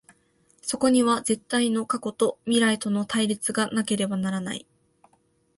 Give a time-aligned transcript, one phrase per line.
[0.63, 4.65] そこには絶対の過去と未来との対立がなければならない。